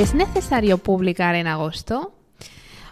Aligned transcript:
¿Es 0.00 0.14
necesario 0.14 0.78
publicar 0.78 1.34
en 1.34 1.46
agosto? 1.46 2.14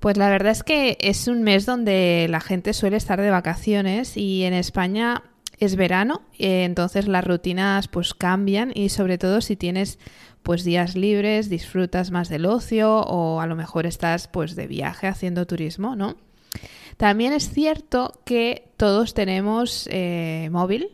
Pues 0.00 0.18
la 0.18 0.28
verdad 0.28 0.52
es 0.52 0.62
que 0.62 0.98
es 1.00 1.28
un 1.28 1.42
mes 1.42 1.64
donde 1.64 2.26
la 2.28 2.40
gente 2.40 2.74
suele 2.74 2.98
estar 2.98 3.18
de 3.22 3.30
vacaciones 3.30 4.18
y 4.18 4.44
en 4.44 4.52
España 4.52 5.22
es 5.58 5.76
verano, 5.76 6.20
eh, 6.38 6.64
entonces 6.64 7.08
las 7.08 7.24
rutinas 7.24 7.88
pues 7.88 8.12
cambian 8.12 8.70
y 8.74 8.90
sobre 8.90 9.16
todo 9.16 9.40
si 9.40 9.56
tienes 9.56 9.98
pues 10.42 10.62
días 10.62 10.94
libres, 10.94 11.48
disfrutas 11.48 12.10
más 12.10 12.28
del 12.28 12.44
ocio 12.44 12.98
o 12.98 13.40
a 13.40 13.46
lo 13.46 13.56
mejor 13.56 13.86
estás 13.86 14.28
pues 14.28 14.54
de 14.54 14.66
viaje 14.66 15.06
haciendo 15.06 15.46
turismo, 15.46 15.96
¿no? 15.96 16.16
También 16.98 17.32
es 17.32 17.48
cierto 17.48 18.20
que 18.26 18.72
todos 18.76 19.14
tenemos 19.14 19.88
eh, 19.90 20.50
móvil 20.52 20.90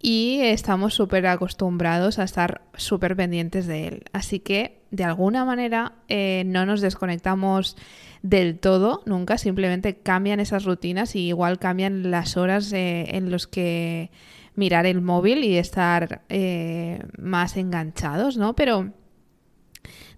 y 0.00 0.40
estamos 0.44 0.94
súper 0.94 1.26
acostumbrados 1.26 2.18
a 2.18 2.24
estar 2.24 2.62
súper 2.74 3.16
pendientes 3.16 3.66
de 3.66 3.88
él. 3.88 4.04
Así 4.14 4.40
que 4.40 4.81
de 4.92 5.04
alguna 5.04 5.44
manera 5.44 5.94
eh, 6.08 6.44
no 6.46 6.64
nos 6.66 6.80
desconectamos 6.82 7.76
del 8.22 8.58
todo 8.60 9.02
nunca, 9.06 9.38
simplemente 9.38 9.96
cambian 9.96 10.38
esas 10.38 10.64
rutinas 10.64 11.16
y 11.16 11.28
igual 11.28 11.58
cambian 11.58 12.10
las 12.10 12.36
horas 12.36 12.72
eh, 12.72 13.06
en 13.16 13.30
los 13.30 13.48
que 13.48 14.10
mirar 14.54 14.86
el 14.86 15.00
móvil 15.00 15.44
y 15.44 15.56
estar 15.56 16.22
eh, 16.28 17.02
más 17.18 17.56
enganchados, 17.56 18.36
¿no? 18.36 18.54
Pero 18.54 18.92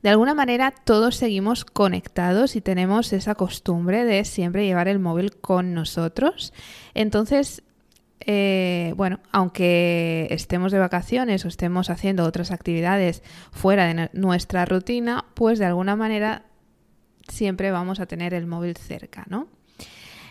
de 0.03 0.11
alguna 0.11 0.35
manera 0.35 0.75
todos 0.85 1.17
seguimos 1.17 1.65
conectados 1.65 2.57
y 2.57 2.61
tenemos 2.61 3.13
esa 3.13 3.37
costumbre 3.37 4.05
de 4.05 4.25
siempre 4.25 4.67
llevar 4.67 4.89
el 4.89 4.99
móvil 4.99 5.37
con 5.37 5.73
nosotros. 5.73 6.53
Entonces, 6.95 7.63
bueno, 8.93 9.21
aunque 9.33 10.27
estemos 10.31 10.73
de 10.73 10.79
vacaciones 10.79 11.45
o 11.45 11.49
estemos 11.49 11.91
haciendo 11.91 12.25
otras 12.25 12.51
actividades 12.51 13.23
fuera 13.53 13.87
de 13.87 14.11
nuestra 14.13 14.65
rutina, 14.65 15.25
pues 15.35 15.59
de 15.59 15.65
alguna 15.65 15.97
manera 15.97 16.45
siempre 17.29 17.71
vamos 17.71 18.01
a 18.01 18.07
tener 18.07 18.35
el 18.35 18.47
móvil 18.47 18.77
cerca, 18.77 19.25
¿no? 19.29 19.49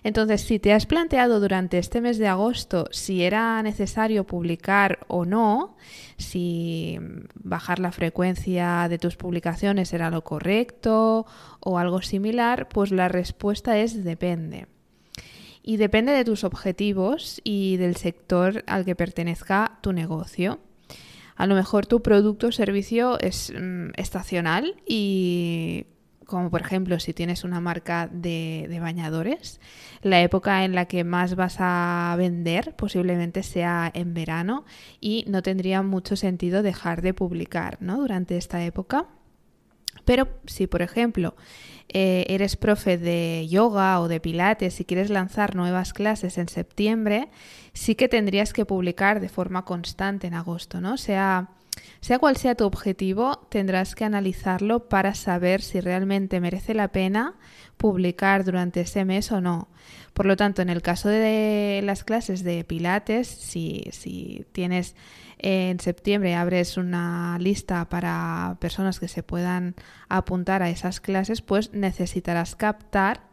Entonces, 0.03 0.42
si 0.42 0.59
te 0.59 0.73
has 0.73 0.86
planteado 0.86 1.39
durante 1.39 1.77
este 1.77 2.02
mes 2.02 2.17
de 2.17 2.27
agosto 2.27 2.88
si 2.92 3.23
era 3.23 3.64
necesario 3.64 4.25
publicar 4.25 4.99
o 5.08 5.23
no, 5.23 5.77
si 6.17 6.99
bajar 7.36 7.80
la 7.80 7.94
frecuencia 7.94 8.88
de 8.89 8.97
tus 8.97 9.16
publicaciones 9.16 9.94
era 9.94 10.09
lo 10.09 10.23
correcto 10.23 11.25
o 11.61 11.80
algo 11.80 12.02
similar, 12.02 12.67
pues 12.67 12.92
la 12.92 13.08
respuesta 13.08 13.80
es 13.80 14.03
depende. 14.03 14.67
Y 15.64 15.78
depende 15.78 16.11
de 16.11 16.25
tus 16.25 16.44
objetivos 16.44 17.42
y 17.44 17.78
del 17.78 17.95
sector 17.95 18.64
al 18.67 18.86
que 18.86 18.95
pertenezca 18.95 19.80
tu 19.81 19.94
negocio. 19.94 20.59
A 21.36 21.47
lo 21.47 21.55
mejor 21.55 21.88
tu 21.88 22.03
producto 22.03 22.47
o 22.47 22.52
servicio 22.52 23.20
es 23.20 23.52
mm, 23.58 23.92
estacional 23.95 24.75
y 24.86 25.88
como 26.25 26.50
por 26.50 26.61
ejemplo 26.61 27.00
si 27.00 27.14
tienes 27.14 27.44
una 27.44 27.59
marca 27.59 28.09
de, 28.11 28.78
bañadores, 28.81 29.59
la 30.02 30.22
época 30.22 30.66
en 30.66 30.73
la 30.73 30.86
que 30.86 31.03
más 31.03 31.36
vas 31.36 31.58
a 31.59 32.16
vender 32.17 32.75
posiblemente 32.75 33.44
sea 33.44 33.92
en 33.94 34.14
verano 34.14 34.66
y 35.00 35.25
no 35.27 35.42
tendría 35.42 35.81
mucho 35.81 36.16
sentido 36.16 36.64
dejar 36.64 37.02
de 37.02 37.14
publicar 37.14 37.77
¿no? 37.81 37.98
durante 37.98 38.38
esta 38.38 38.64
época. 38.64 39.08
Pero 40.05 40.27
si, 40.45 40.67
por 40.67 40.81
ejemplo, 40.81 41.35
eh, 41.89 42.25
eres 42.29 42.55
profe 42.55 42.97
de 42.97 43.47
yoga 43.49 43.99
o 43.99 44.07
de 44.07 44.19
pilates 44.19 44.79
y 44.79 44.85
quieres 44.85 45.09
lanzar 45.09 45.55
nuevas 45.55 45.93
clases 45.93 46.37
en 46.37 46.49
septiembre, 46.49 47.29
sí 47.73 47.95
que 47.95 48.09
tendrías 48.09 48.53
que 48.53 48.65
publicar 48.65 49.19
de 49.19 49.29
forma 49.29 49.65
constante 49.65 50.27
en 50.27 50.33
agosto, 50.33 50.81
¿no? 50.81 50.97
Sea 50.97 51.49
sea 52.03 52.19
cual 52.19 52.35
sea 52.35 52.55
tu 52.55 52.65
objetivo, 52.65 53.47
tendrás 53.49 53.95
que 53.95 54.03
analizarlo 54.03 54.89
para 54.89 55.15
saber 55.15 55.61
si 55.61 55.80
realmente 55.80 56.41
merece 56.41 56.73
la 56.73 56.89
pena 56.89 57.36
publicar 57.77 58.43
durante 58.43 58.81
ese 58.81 59.05
mes 59.05 59.31
o 59.31 59.39
no. 59.39 59.69
Por 60.13 60.25
lo 60.25 60.36
tanto, 60.36 60.61
en 60.61 60.69
el 60.69 60.81
caso 60.81 61.08
de 61.08 61.80
las 61.81 62.03
clases 62.03 62.43
de 62.43 62.65
Pilates, 62.65 63.30
si, 63.30 63.86
si 63.93 64.45
tienes 64.52 64.97
eh, 65.39 65.69
en 65.69 65.80
septiembre, 65.80 66.36
abres 66.36 66.75
una 66.75 67.37
lista 67.39 67.87
para 67.87 68.58
personas 68.59 68.99
que 68.99 69.08
se 69.08 69.23
puedan 69.23 69.73
apuntar 70.09 70.61
a 70.61 70.69
esas 70.69 70.99
clases, 70.99 71.42
pues 71.42 71.71
necesitarás 71.71 72.58
captar 72.58 73.33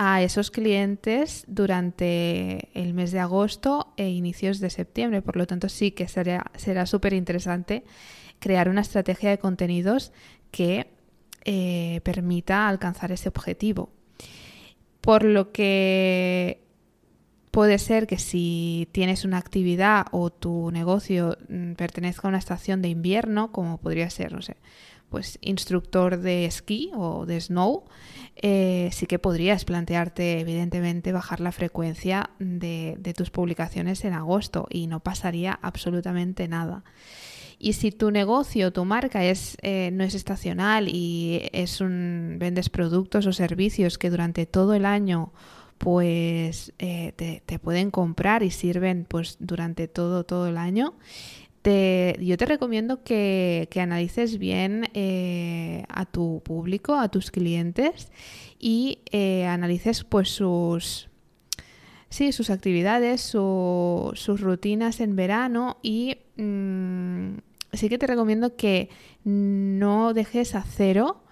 a 0.00 0.22
esos 0.22 0.52
clientes 0.52 1.44
durante 1.48 2.68
el 2.72 2.94
mes 2.94 3.10
de 3.10 3.18
agosto 3.18 3.92
e 3.96 4.08
inicios 4.08 4.60
de 4.60 4.70
septiembre. 4.70 5.22
Por 5.22 5.36
lo 5.36 5.46
tanto, 5.46 5.68
sí 5.68 5.90
que 5.90 6.06
será 6.06 6.86
súper 6.86 7.12
interesante 7.12 7.84
crear 8.38 8.68
una 8.68 8.80
estrategia 8.80 9.30
de 9.30 9.38
contenidos 9.38 10.12
que 10.52 10.86
eh, 11.44 12.00
permita 12.04 12.68
alcanzar 12.68 13.10
ese 13.10 13.28
objetivo. 13.28 13.90
Por 15.00 15.24
lo 15.24 15.50
que 15.50 16.62
puede 17.50 17.78
ser 17.78 18.06
que 18.06 18.18
si 18.18 18.88
tienes 18.92 19.24
una 19.24 19.38
actividad 19.38 20.06
o 20.12 20.30
tu 20.30 20.70
negocio 20.70 21.36
mm, 21.48 21.72
pertenezca 21.72 22.28
a 22.28 22.30
una 22.30 22.38
estación 22.38 22.82
de 22.82 22.88
invierno, 22.88 23.50
como 23.50 23.78
podría 23.78 24.10
ser, 24.10 24.32
no 24.32 24.42
sé, 24.42 24.58
pues 25.10 25.38
instructor 25.40 26.18
de 26.18 26.44
esquí 26.44 26.90
o 26.94 27.26
de 27.26 27.40
snow, 27.40 27.84
eh, 28.36 28.90
sí 28.92 29.06
que 29.06 29.18
podrías 29.18 29.64
plantearte, 29.64 30.40
evidentemente, 30.40 31.12
bajar 31.12 31.40
la 31.40 31.52
frecuencia 31.52 32.30
de, 32.38 32.96
tus 33.16 33.30
publicaciones 33.30 34.04
en 34.04 34.12
agosto 34.12 34.66
y 34.70 34.86
no 34.86 35.00
pasaría 35.00 35.58
absolutamente 35.62 36.46
nada. 36.46 36.84
Y 37.58 37.72
si 37.72 37.90
tu 37.90 38.12
negocio, 38.12 38.72
tu 38.72 38.84
marca 38.84 39.24
es, 39.24 39.56
eh, 39.62 39.90
no 39.92 40.04
es 40.04 40.14
estacional 40.14 40.88
y 40.88 41.48
es 41.52 41.80
un, 41.80 42.36
vendes 42.38 42.68
productos 42.68 43.26
o 43.26 43.32
servicios 43.32 43.98
que 43.98 44.10
durante 44.10 44.46
todo 44.46 44.74
el 44.74 44.84
año 44.84 45.32
pues 45.78 46.72
eh, 46.80 47.12
te, 47.14 47.42
te, 47.46 47.58
pueden 47.60 47.92
comprar 47.92 48.42
y 48.42 48.50
sirven 48.50 49.06
pues 49.08 49.36
durante 49.38 49.86
todo, 49.86 50.24
todo 50.24 50.48
el 50.48 50.58
año, 50.58 50.94
yo 51.64 52.36
te 52.36 52.46
recomiendo 52.46 53.02
que, 53.02 53.68
analices 53.76 54.38
bien 54.38 54.88
eh, 54.94 55.84
a 55.88 56.06
tu 56.06 56.42
público, 56.44 56.94
a 56.94 57.08
tus 57.08 57.30
clientes 57.30 58.10
y 58.58 59.00
eh, 59.10 59.46
analices 59.46 60.04
pues 60.04 60.30
sus, 60.30 61.08
sí, 62.08 62.32
sus 62.32 62.50
actividades, 62.50 63.20
sus 63.20 64.40
rutinas 64.40 65.00
en 65.00 65.16
verano 65.16 65.78
y 65.82 66.18
mm, 66.36 67.38
sí 67.72 67.88
que 67.88 67.98
te 67.98 68.06
recomiendo 68.06 68.56
que 68.56 68.88
no 69.24 70.14
dejes 70.14 70.54
a 70.54 70.62
cero, 70.62 71.22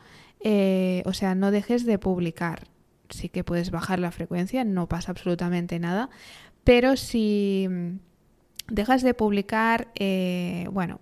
eh, 0.41 1.03
o 1.07 1.13
sea, 1.13 1.35
no 1.35 1.51
dejes 1.51 1.87
de 1.87 1.99
publicar. 1.99 2.69
Sí 3.09 3.29
que 3.29 3.45
puedes 3.45 3.71
bajar 3.71 4.01
la 4.01 4.11
frecuencia, 4.11 4.65
no 4.65 4.89
pasa 4.89 5.13
absolutamente 5.13 5.79
nada, 5.79 6.11
pero 6.65 6.97
si 6.97 7.69
dejas 8.69 9.03
de 9.03 9.15
publicar, 9.15 9.89
eh, 9.95 10.67
bueno, 10.71 11.01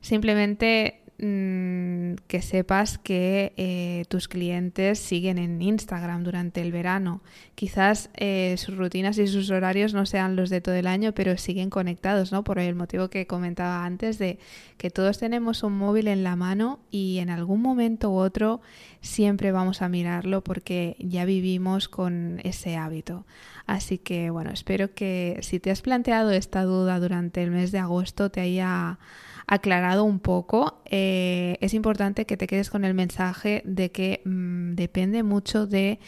simplemente 0.00 1.03
mm, 1.18 2.14
que 2.26 2.42
sepas 2.42 2.98
que 2.98 3.52
eh, 3.56 4.04
tus 4.08 4.28
clientes 4.28 4.98
siguen 4.98 5.38
en 5.38 5.60
Instagram 5.62 6.24
durante 6.24 6.60
el 6.60 6.72
verano. 6.72 7.22
Quizás 7.54 8.10
eh, 8.14 8.54
sus 8.58 8.76
rutinas 8.76 9.18
y 9.18 9.26
sus 9.26 9.50
horarios 9.50 9.94
no 9.94 10.06
sean 10.06 10.36
los 10.36 10.50
de 10.50 10.60
todo 10.60 10.74
el 10.74 10.86
año, 10.86 11.12
pero 11.12 11.36
siguen 11.36 11.70
conectados, 11.70 12.32
¿no? 12.32 12.44
Por 12.44 12.58
el 12.58 12.74
motivo 12.74 13.08
que 13.08 13.26
comentaba 13.26 13.84
antes 13.84 14.18
de 14.18 14.38
que 14.76 14.90
todos 14.90 15.18
tenemos 15.18 15.62
un 15.62 15.78
móvil 15.78 16.08
en 16.08 16.24
la 16.24 16.36
mano 16.36 16.80
y 16.90 17.18
en 17.18 17.30
algún 17.30 17.62
momento 17.62 18.10
u 18.10 18.16
otro 18.16 18.60
siempre 19.00 19.52
vamos 19.52 19.82
a 19.82 19.88
mirarlo 19.88 20.42
porque 20.42 20.96
ya 20.98 21.24
vivimos 21.24 21.88
con 21.88 22.40
ese 22.44 22.76
hábito. 22.76 23.24
Así 23.66 23.98
que 23.98 24.30
bueno, 24.30 24.50
espero 24.50 24.94
que 24.94 25.38
si 25.42 25.60
te 25.60 25.70
has 25.70 25.82
planteado 25.82 26.30
esta 26.30 26.64
duda 26.64 26.98
durante 27.00 27.42
el 27.42 27.50
mes 27.50 27.72
de 27.72 27.78
agosto 27.78 28.30
te 28.30 28.40
haya 28.40 28.98
aclarado 29.46 30.04
un 30.04 30.20
poco. 30.20 30.82
Eh, 30.86 31.56
es 31.60 31.74
importante 31.74 32.26
que 32.26 32.36
te 32.36 32.46
quedes 32.46 32.70
con 32.70 32.84
el 32.84 32.94
mensaje 32.94 33.62
de 33.64 33.90
que 33.90 34.22
mm, 34.24 34.74
depende 34.74 35.22
mucho 35.22 35.66
de 35.66 35.98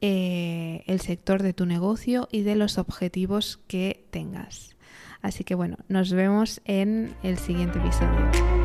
eh, 0.00 0.82
el 0.86 1.00
sector 1.00 1.42
de 1.42 1.52
tu 1.52 1.66
negocio 1.66 2.28
y 2.30 2.42
de 2.42 2.56
los 2.56 2.78
objetivos 2.78 3.60
que 3.66 4.04
tengas. 4.10 4.76
Así 5.20 5.44
que 5.44 5.54
bueno, 5.54 5.76
nos 5.88 6.12
vemos 6.12 6.60
en 6.64 7.14
el 7.22 7.38
siguiente 7.38 7.78
episodio. 7.78 8.61